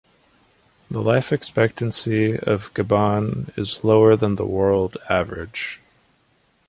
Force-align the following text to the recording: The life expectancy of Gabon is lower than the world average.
The 0.89 0.99
life 0.99 1.31
expectancy 1.31 2.35
of 2.35 2.73
Gabon 2.73 3.55
is 3.55 3.83
lower 3.83 4.15
than 4.15 4.33
the 4.33 4.47
world 4.47 4.97
average. 5.11 5.79